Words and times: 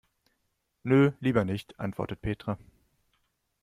Nö, 0.81 1.11
lieber 1.19 1.45
nicht, 1.45 1.79
antwortet 1.79 2.23
Petra. 2.23 2.57